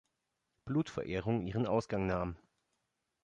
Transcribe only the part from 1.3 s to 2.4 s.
ihren Ausgang nahm.